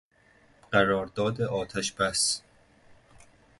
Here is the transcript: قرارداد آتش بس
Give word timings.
قرارداد 0.71 1.41
آتش 1.41 1.91
بس 1.91 2.41